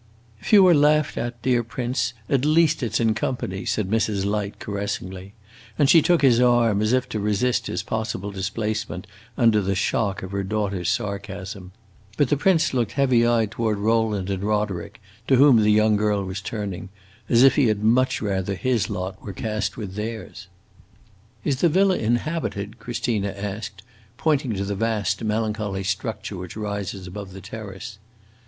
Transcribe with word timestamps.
"If 0.39 0.51
you 0.51 0.65
are 0.65 0.73
laughed 0.73 1.15
at, 1.15 1.39
dear 1.43 1.63
prince, 1.63 2.13
at 2.27 2.43
least 2.43 2.81
it 2.81 2.95
's 2.95 2.99
in 2.99 3.13
company," 3.13 3.65
said 3.65 3.87
Mrs. 3.87 4.25
Light, 4.25 4.57
caressingly; 4.57 5.33
and 5.77 5.91
she 5.91 6.01
took 6.01 6.23
his 6.23 6.39
arm, 6.39 6.81
as 6.81 6.91
if 6.91 7.07
to 7.09 7.19
resist 7.19 7.67
his 7.67 7.83
possible 7.83 8.31
displacement 8.31 9.05
under 9.37 9.61
the 9.61 9.75
shock 9.75 10.23
of 10.23 10.31
her 10.31 10.41
daughter's 10.41 10.89
sarcasm. 10.89 11.71
But 12.17 12.29
the 12.29 12.35
prince 12.35 12.73
looked 12.73 12.93
heavy 12.93 13.27
eyed 13.27 13.51
toward 13.51 13.77
Rowland 13.77 14.31
and 14.31 14.41
Roderick, 14.43 14.99
to 15.27 15.35
whom 15.35 15.57
the 15.57 15.69
young 15.69 15.97
girl 15.97 16.23
was 16.25 16.41
turning, 16.41 16.89
as 17.29 17.43
if 17.43 17.55
he 17.55 17.67
had 17.67 17.83
much 17.83 18.23
rather 18.23 18.55
his 18.55 18.89
lot 18.89 19.21
were 19.23 19.33
cast 19.33 19.77
with 19.77 19.93
theirs. 19.93 20.47
"Is 21.43 21.57
the 21.57 21.69
villa 21.69 21.97
inhabited?" 21.99 22.79
Christina 22.79 23.29
asked, 23.37 23.83
pointing 24.17 24.53
to 24.55 24.65
the 24.65 24.73
vast 24.73 25.23
melancholy 25.23 25.83
structure 25.83 26.37
which 26.37 26.57
rises 26.57 27.05
above 27.05 27.33
the 27.33 27.39
terrace. 27.41 27.99